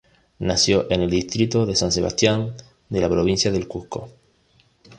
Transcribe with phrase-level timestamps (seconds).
[0.39, 2.55] Nació en el distrito de San Sebastián
[2.89, 4.09] de la Provincia del Cusco.